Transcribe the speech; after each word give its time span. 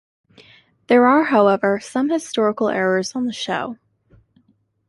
There 0.87 1.05
are, 1.05 1.25
however, 1.25 1.79
some 1.79 2.09
historical 2.09 2.69
errors 2.69 3.15
on 3.15 3.27
the 3.27 3.31
show. 3.33 3.77